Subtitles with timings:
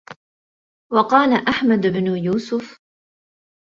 [0.93, 2.79] وَقَالَ أَحْمَدُ بْنُ يُوسُفَ